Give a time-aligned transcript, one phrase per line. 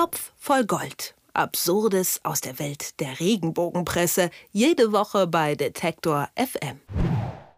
[0.00, 1.14] Topf voll Gold.
[1.34, 4.30] Absurdes aus der Welt der Regenbogenpresse.
[4.50, 6.80] Jede Woche bei Detektor FM.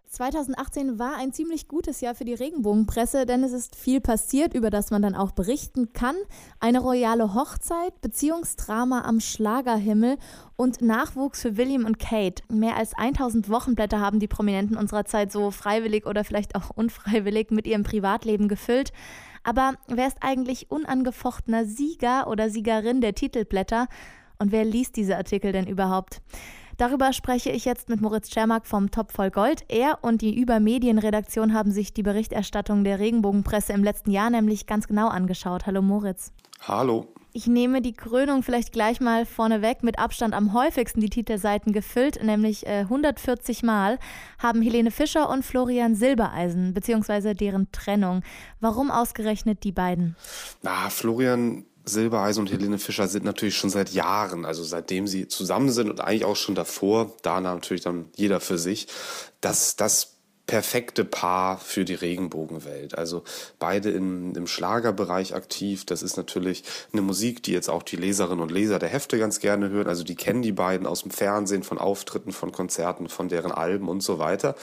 [0.09, 4.71] 2018 war ein ziemlich gutes Jahr für die Regenbogenpresse, denn es ist viel passiert, über
[4.71, 6.17] das man dann auch berichten kann.
[6.59, 10.19] Eine royale Hochzeit, Beziehungsdrama am Schlagerhimmel
[10.57, 12.43] und Nachwuchs für William und Kate.
[12.49, 17.53] Mehr als 1000 Wochenblätter haben die Prominenten unserer Zeit so freiwillig oder vielleicht auch unfreiwillig
[17.53, 18.93] mit ihrem Privatleben gefüllt.
[19.45, 23.89] Aber wer ist eigentlich unangefochtener Sieger oder Siegerin der Titelblätter?
[24.39, 26.21] Und wer liest diese Artikel denn überhaupt?
[26.79, 29.65] Darüber spreche ich jetzt mit Moritz Czermak vom Top voll Gold.
[29.69, 34.89] Er und die Übermedienredaktion haben sich die Berichterstattung der Regenbogenpresse im letzten Jahr nämlich ganz
[34.89, 35.67] genau angeschaut.
[35.67, 36.33] Hallo Moritz.
[36.67, 37.07] Hallo.
[37.35, 39.83] Ich nehme die Krönung vielleicht gleich mal vorneweg.
[39.83, 43.99] Mit Abstand am häufigsten die Titelseiten gefüllt, nämlich äh, 140 Mal,
[44.39, 48.23] haben Helene Fischer und Florian Silbereisen, beziehungsweise deren Trennung.
[48.61, 50.15] Warum ausgerechnet die beiden?
[50.61, 55.71] Na, Florian Silbereisen und Helene Fischer sind natürlich schon seit Jahren, also seitdem sie zusammen
[55.71, 58.89] sind und eigentlich auch schon davor, da natürlich dann jeder für sich,
[59.41, 60.19] dass das
[60.53, 62.99] perfekte Paar für die Regenbogenwelt.
[62.99, 63.23] Also
[63.59, 65.87] beide in, im Schlagerbereich aktiv.
[65.87, 69.41] Das ist natürlich eine Musik, die jetzt auch die Leserinnen und Leser der Hefte ganz
[69.41, 69.87] gerne hören.
[69.87, 73.89] Also die kennen die beiden aus dem Fernsehen, von Auftritten, von Konzerten, von deren Alben
[73.89, 74.55] und so weiter.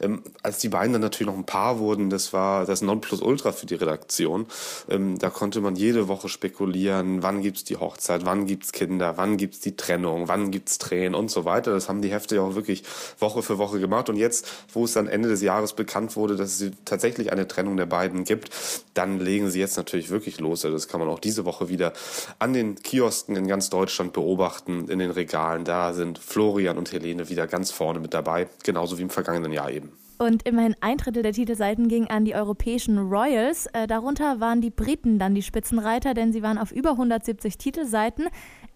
[0.00, 3.66] Ähm, als die beiden dann natürlich noch ein Paar wurden, das war das Nonplusultra für
[3.66, 4.46] die Redaktion.
[4.88, 9.36] Ähm, da konnte man jede Woche spekulieren, wann gibt's die Hochzeit, wann gibt's Kinder, wann
[9.36, 11.72] gibt's die Trennung, wann gibt's Tränen und so weiter.
[11.72, 12.82] Das haben die Hefte ja auch wirklich
[13.18, 14.08] Woche für Woche gemacht.
[14.08, 17.76] Und jetzt, wo es dann Ende des Jahres bekannt wurde, dass es tatsächlich eine Trennung
[17.76, 18.50] der beiden gibt,
[18.94, 20.62] dann legen sie jetzt natürlich wirklich los.
[20.62, 21.92] Das kann man auch diese Woche wieder
[22.38, 25.64] an den Kiosken in ganz Deutschland beobachten, in den Regalen.
[25.64, 29.70] Da sind Florian und Helene wieder ganz vorne mit dabei, genauso wie im vergangenen Jahr
[29.70, 29.92] eben.
[30.18, 33.66] Und immerhin ein Drittel der Titelseiten ging an die europäischen Royals.
[33.72, 38.28] Äh, darunter waren die Briten dann die Spitzenreiter, denn sie waren auf über 170 Titelseiten.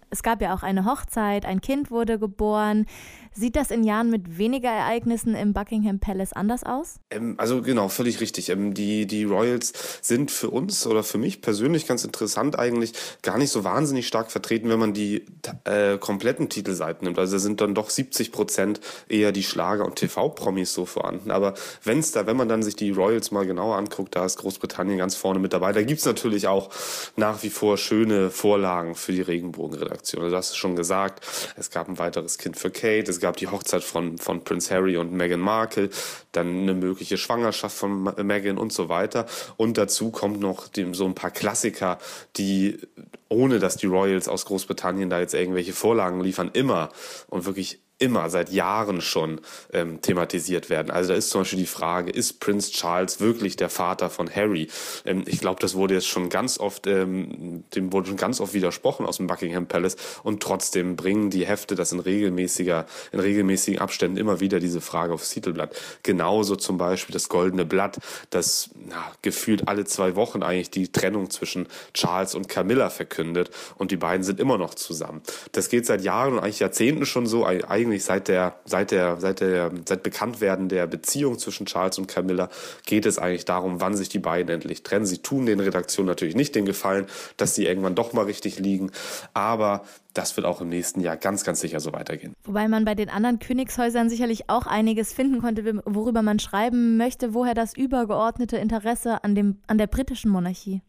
[0.09, 2.85] Es gab ja auch eine Hochzeit, ein Kind wurde geboren.
[3.31, 6.99] Sieht das in Jahren mit weniger Ereignissen im Buckingham Palace anders aus?
[7.11, 8.49] Ähm, also genau, völlig richtig.
[8.49, 9.71] Ähm, die, die Royals
[10.01, 14.31] sind für uns oder für mich persönlich ganz interessant eigentlich gar nicht so wahnsinnig stark
[14.31, 15.25] vertreten, wenn man die
[15.65, 17.19] äh, kompletten Titelseiten nimmt.
[17.19, 21.29] Also da sind dann doch 70 Prozent eher die Schlager- und TV-Promis so vorhanden.
[21.29, 21.53] Aber
[21.83, 24.97] wenn es da, wenn man dann sich die Royals mal genauer anguckt, da ist Großbritannien
[24.97, 25.71] ganz vorne mit dabei.
[25.71, 26.71] Da gibt's natürlich auch
[27.15, 29.98] nach wie vor schöne Vorlagen für die Regenbogenredaktion.
[29.99, 31.25] Also das ist schon gesagt.
[31.55, 33.09] Es gab ein weiteres Kind für Kate.
[33.09, 35.89] Es es gab die Hochzeit von, von Prince Harry und Meghan Markle,
[36.31, 39.25] dann eine mögliche Schwangerschaft von Meghan und so weiter.
[39.57, 41.97] Und dazu kommt noch dem, so ein paar Klassiker,
[42.37, 42.79] die
[43.27, 46.91] ohne dass die Royals aus Großbritannien da jetzt irgendwelche Vorlagen liefern, immer
[47.27, 49.41] und wirklich immer seit Jahren schon
[49.73, 50.89] ähm, thematisiert werden.
[50.89, 54.69] Also da ist zum Beispiel die Frage, ist Prince Charles wirklich der Vater von Harry?
[55.05, 58.53] Ähm, ich glaube, das wurde jetzt schon ganz oft, ähm, dem wurde schon ganz oft
[58.53, 63.81] widersprochen aus dem Buckingham Palace und trotzdem bringen die Hefte das in regelmäßiger, in regelmäßigen
[63.81, 65.75] Abständen immer wieder diese Frage aufs Titelblatt.
[66.03, 67.99] Genauso zum Beispiel das Goldene Blatt,
[68.29, 73.91] das na, gefühlt alle zwei Wochen eigentlich die Trennung zwischen Charles und Camilla verkündet und
[73.91, 75.21] die beiden sind immer noch zusammen.
[75.51, 77.45] Das geht seit Jahren und eigentlich Jahrzehnten schon so.
[77.45, 82.07] Eigentlich eigentlich seit der, seit der, seit der, seit Bekanntwerden der Beziehung zwischen Charles und
[82.07, 82.49] Camilla
[82.85, 85.05] geht es eigentlich darum, wann sich die beiden endlich trennen.
[85.05, 87.07] Sie tun den Redaktionen natürlich nicht den Gefallen,
[87.37, 88.91] dass sie irgendwann doch mal richtig liegen,
[89.33, 89.83] aber
[90.13, 92.33] das wird auch im nächsten Jahr ganz, ganz sicher so weitergehen.
[92.43, 97.33] Wobei man bei den anderen Königshäusern sicherlich auch einiges finden konnte, worüber man schreiben möchte,
[97.33, 100.81] woher das übergeordnete Interesse an, dem, an der britischen Monarchie.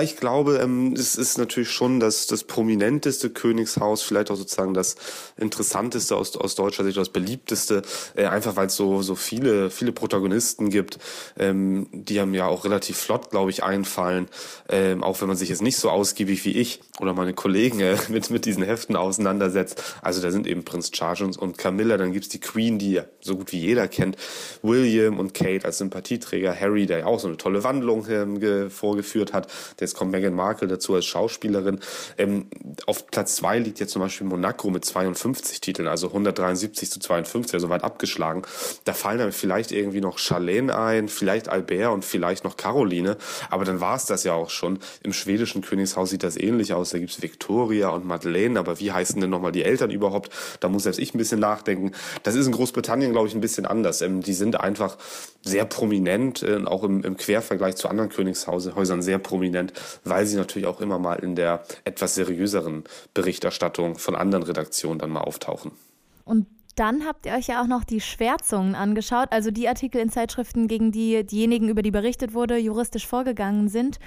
[0.00, 4.94] Ich glaube, ähm, es ist natürlich schon das, das prominenteste Königshaus, vielleicht auch sozusagen das
[5.36, 7.82] interessanteste aus, aus deutscher Sicht, das beliebteste,
[8.14, 10.98] äh, einfach weil es so, so viele, viele Protagonisten gibt,
[11.36, 14.28] ähm, die haben ja auch relativ flott, glaube ich, einfallen,
[14.68, 17.96] ähm, auch wenn man sich jetzt nicht so ausgiebig wie ich oder meine Kollegen äh,
[18.08, 19.82] mit, mit diesen Heften auseinandersetzt.
[20.02, 23.50] Also da sind eben Prinz Charles und Camilla, dann gibt's die Queen, die so gut
[23.50, 24.16] wie jeder kennt,
[24.62, 28.06] William und Kate als Sympathieträger, Harry, der ja auch so eine tolle Wandlung
[28.70, 29.52] vorgeführt hat, hat.
[29.80, 31.80] Jetzt kommt Meghan Markle dazu als Schauspielerin.
[32.18, 32.46] Ähm,
[32.86, 37.54] auf Platz zwei liegt jetzt zum Beispiel Monaco mit 52 Titeln, also 173 zu 52,
[37.54, 38.42] also weit abgeschlagen.
[38.84, 43.16] Da fallen dann vielleicht irgendwie noch Charlene ein, vielleicht Albert und vielleicht noch Caroline.
[43.48, 44.78] Aber dann war es das ja auch schon.
[45.02, 46.90] Im schwedischen Königshaus sieht das ähnlich aus.
[46.90, 48.58] Da gibt's Victoria und Madeleine.
[48.58, 50.30] Aber wie heißen denn nochmal die Eltern überhaupt?
[50.60, 51.92] Da muss selbst ich ein bisschen nachdenken.
[52.22, 54.02] Das ist in Großbritannien, glaube ich, ein bisschen anders.
[54.02, 54.96] Ähm, die sind einfach
[55.42, 59.29] sehr prominent, äh, auch im, im Quervergleich zu anderen Königshäusern sehr prominent,
[60.04, 62.84] weil sie natürlich auch immer mal in der etwas seriöseren
[63.14, 65.72] Berichterstattung von anderen Redaktionen dann mal auftauchen.
[66.24, 66.46] Und
[66.76, 70.68] dann habt ihr euch ja auch noch die Schwärzungen angeschaut, also die Artikel in Zeitschriften,
[70.68, 73.98] gegen die diejenigen, über die berichtet wurde, juristisch vorgegangen sind.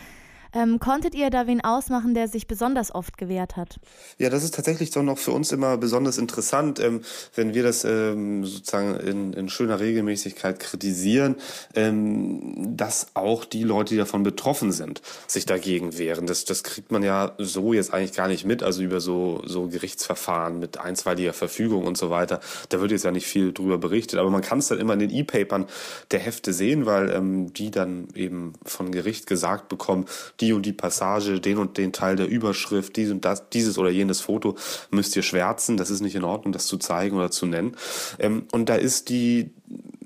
[0.53, 3.79] Ähm, konntet ihr da wen ausmachen, der sich besonders oft gewehrt hat?
[4.19, 7.01] Ja, das ist tatsächlich doch noch für uns immer besonders interessant, ähm,
[7.33, 11.35] wenn wir das ähm, sozusagen in, in, schöner Regelmäßigkeit kritisieren,
[11.75, 16.27] ähm, dass auch die Leute, die davon betroffen sind, sich dagegen wehren.
[16.27, 19.67] Das, das kriegt man ja so jetzt eigentlich gar nicht mit, also über so, so
[19.67, 22.39] Gerichtsverfahren mit einstweiliger Verfügung und so weiter.
[22.69, 24.99] Da wird jetzt ja nicht viel drüber berichtet, aber man kann es dann immer in
[24.99, 25.65] den E-Papern
[26.11, 30.05] der Hefte sehen, weil ähm, die dann eben von Gericht gesagt bekommen,
[30.42, 33.89] die und die Passage, den und den Teil der Überschrift, dies und das, dieses oder
[33.89, 34.57] jenes Foto
[34.89, 35.77] müsst ihr schwärzen.
[35.77, 37.77] Das ist nicht in Ordnung, das zu zeigen oder zu nennen.
[38.19, 39.51] Ähm, und da ist die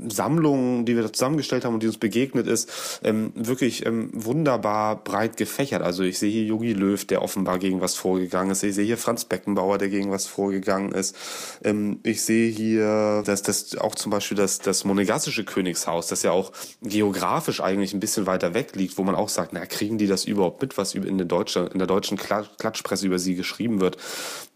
[0.09, 5.03] Sammlung, die wir da zusammengestellt haben und die uns begegnet ist, ähm, wirklich ähm, wunderbar
[5.03, 5.81] breit gefächert.
[5.81, 8.63] Also ich sehe hier Yogi Löw, der offenbar gegen was vorgegangen ist.
[8.63, 11.15] Ich sehe hier Franz Beckenbauer, der gegen was vorgegangen ist.
[11.63, 16.31] Ähm, ich sehe hier, dass das auch zum Beispiel das, das monegassische Königshaus, das ja
[16.31, 16.51] auch
[16.81, 20.25] geografisch eigentlich ein bisschen weiter weg liegt, wo man auch sagt, na, kriegen die das
[20.25, 23.97] überhaupt mit, was in der deutschen, in der deutschen Klatschpresse über sie geschrieben wird?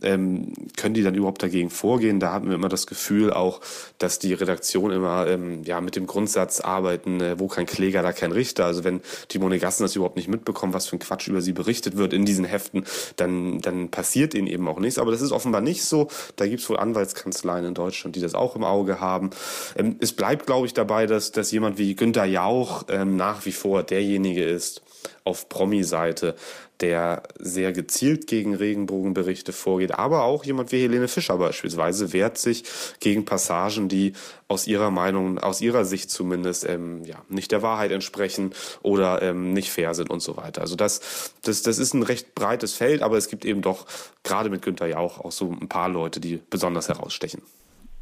[0.03, 2.19] Ähm, können die dann überhaupt dagegen vorgehen?
[2.19, 3.61] Da haben wir immer das Gefühl auch,
[3.97, 8.13] dass die Redaktion immer ähm, ja mit dem Grundsatz arbeiten, äh, wo kein Kläger, da
[8.13, 8.66] kein Richter.
[8.66, 9.01] Also wenn
[9.31, 12.25] die Monegassen das überhaupt nicht mitbekommen, was für ein Quatsch über sie berichtet wird in
[12.25, 12.86] diesen Heften,
[13.16, 15.00] dann, dann passiert ihnen eben auch nichts.
[15.00, 16.10] Aber das ist offenbar nicht so.
[16.36, 19.31] Da gibt es wohl Anwaltskanzleien in Deutschland, die das auch im Auge haben.
[19.78, 23.51] Ähm, es bleibt, glaube ich, dabei, dass, dass jemand wie Günter Jauch ähm, nach wie
[23.51, 24.81] vor derjenige ist,
[25.24, 26.36] auf Promi-Seite,
[26.81, 29.94] der sehr gezielt gegen Regenbogenberichte vorgeht.
[29.94, 32.63] Aber auch jemand wie Helene Fischer beispielsweise wehrt sich
[33.00, 34.13] gegen Passagen, die
[34.48, 39.54] aus ihrer Meinung, aus ihrer Sicht zumindest, ähm, ja, nicht der Wahrheit entsprechen oder ähm,
[39.54, 40.62] nicht fair sind und so weiter.
[40.62, 43.86] Also das, das, das ist ein recht breites Feld, aber es gibt eben doch
[44.24, 47.42] gerade mit Günther Jauch auch so ein paar Leute, die besonders herausstechen.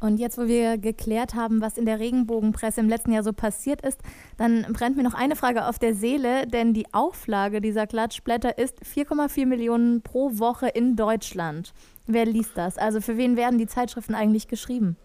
[0.00, 3.82] Und jetzt, wo wir geklärt haben, was in der Regenbogenpresse im letzten Jahr so passiert
[3.82, 4.00] ist,
[4.38, 8.80] dann brennt mir noch eine Frage auf der Seele, denn die Auflage dieser Klatschblätter ist
[8.82, 11.74] 4,4 Millionen pro Woche in Deutschland.
[12.06, 12.78] Wer liest das?
[12.78, 14.96] Also für wen werden die Zeitschriften eigentlich geschrieben?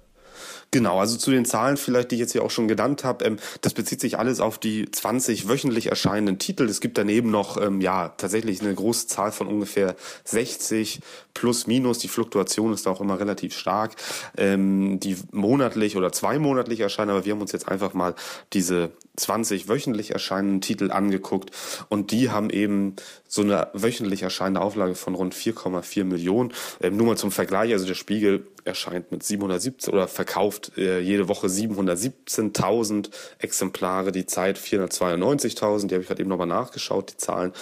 [0.72, 3.38] Genau, also zu den Zahlen vielleicht, die ich jetzt hier auch schon genannt habe, ähm,
[3.62, 6.66] das bezieht sich alles auf die 20 wöchentlich erscheinenden Titel.
[6.66, 9.96] Es gibt daneben noch, ähm, ja, tatsächlich eine große Zahl von ungefähr
[10.26, 11.00] 60
[11.34, 12.00] plus minus.
[12.00, 13.96] Die Fluktuation ist da auch immer relativ stark,
[14.38, 17.12] ähm, die monatlich oder zweimonatlich erscheinen.
[17.12, 18.16] Aber wir haben uns jetzt einfach mal
[18.54, 21.52] diese 20 wöchentlich erscheinenden Titel angeguckt
[21.90, 22.96] und die haben eben
[23.28, 26.54] so eine wöchentlich erscheinende Auflage von rund 4,4 Millionen.
[26.82, 31.28] Ähm, nur mal zum Vergleich, also der Spiegel erscheint mit 717 oder verkauft äh, jede
[31.28, 33.10] Woche 717.000
[33.40, 37.54] Exemplare, die Zeit 492.000, die habe ich gerade eben nochmal nachgeschaut, die Zahlen.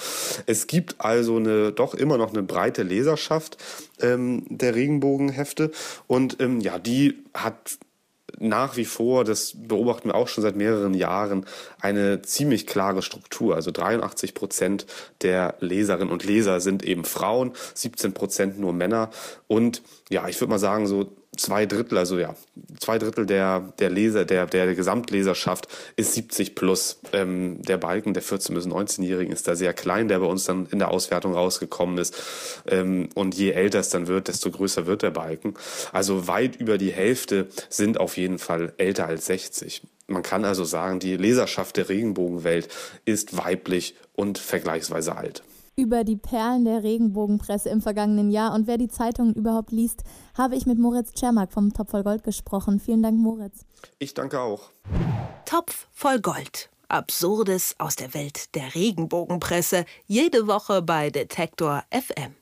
[0.46, 3.58] Es gibt also eine doch immer noch eine breite Leserschaft
[4.02, 5.72] ähm, der Regenbogenhefte
[6.08, 7.78] und ähm, ja, die hat
[8.40, 11.46] nach wie vor, das beobachten wir auch schon seit mehreren Jahren,
[11.80, 13.56] eine ziemlich klare Struktur.
[13.56, 14.86] Also 83 Prozent
[15.22, 19.10] der Leserinnen und Leser sind eben Frauen, 17 Prozent nur Männer.
[19.48, 22.36] Und ja, ich würde mal sagen, so zwei Drittel, also ja,
[22.80, 27.00] zwei Drittel der, der Leser, der, der Gesamtleserschaft ist 70 plus.
[27.12, 30.68] Ähm, der Balken der 14- bis 19-Jährigen ist da sehr klein, der bei uns dann
[30.68, 32.16] in der Auswertung rausgekommen ist.
[32.68, 35.56] Ähm, und je älter es dann wird, desto größer wird der Balken.
[35.92, 39.84] Also weit über die Hälfte sind auf jeden Fall älter als 60.
[40.08, 42.68] Man kann also sagen, die Leserschaft der Regenbogenwelt
[43.06, 45.44] ist weiblich und vergleichsweise alt
[45.76, 50.04] über die Perlen der Regenbogenpresse im vergangenen Jahr und wer die Zeitungen überhaupt liest,
[50.38, 52.80] habe ich mit Moritz Czermak vom Topf voll Gold gesprochen.
[52.80, 53.66] Vielen Dank, Moritz.
[54.00, 54.70] Ich danke auch.
[55.46, 56.70] Topf voll Gold.
[56.88, 59.86] Absurdes aus der Welt der Regenbogenpresse.
[60.06, 62.36] Jede Woche bei Detektor FM.